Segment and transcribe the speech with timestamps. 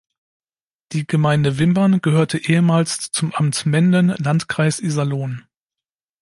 [0.93, 5.43] Die Gemeinde Wimbern gehörte ehemals zum Amt Menden, Landkreis Iserlohn.